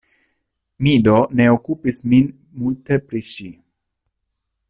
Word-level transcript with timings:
Mi 0.85 0.93
do 1.07 1.17
ne 1.41 1.45
okupis 1.57 2.01
min 2.13 2.25
multe 2.63 2.99
pri 3.11 3.25
ŝi. 3.29 3.49